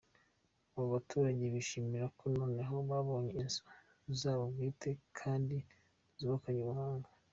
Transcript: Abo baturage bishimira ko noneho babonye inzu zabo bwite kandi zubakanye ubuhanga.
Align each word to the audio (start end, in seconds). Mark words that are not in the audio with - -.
Abo 0.73 0.85
baturage 0.95 1.43
bishimira 1.53 2.05
ko 2.17 2.23
noneho 2.37 2.75
babonye 2.89 3.31
inzu 3.41 3.61
zabo 4.19 4.43
bwite 4.51 4.89
kandi 5.19 5.55
zubakanye 6.19 6.61
ubuhanga. 6.63 7.09